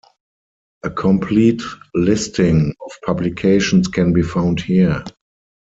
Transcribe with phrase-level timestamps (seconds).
[0.83, 1.61] A complete
[1.93, 5.03] listing of publications can be found here.